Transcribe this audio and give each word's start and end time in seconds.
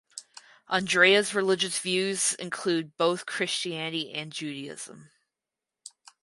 Andrea’s 0.67 1.35
religious 1.35 1.77
views 1.77 2.33
include 2.33 2.97
both 2.97 3.27
Christianity 3.27 4.11
and 4.15 4.31
Judaism. 4.31 5.11